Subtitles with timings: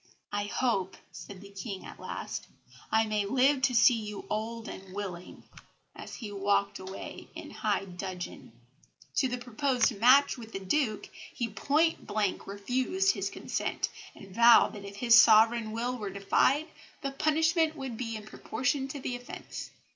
[0.31, 2.47] "I hope," said the King at last,
[2.91, 5.43] "I may live to see you old and willing,"
[5.95, 8.51] as he walked away in high dudgeon.
[9.17, 14.73] To the proposed match with the Duke he point blank refused his consent, and vowed
[14.73, 16.65] that if his sovereign will were defied,
[17.03, 19.69] the punishment would be in proportion to the offence.